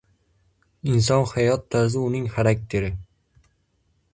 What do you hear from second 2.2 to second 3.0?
xarakteri.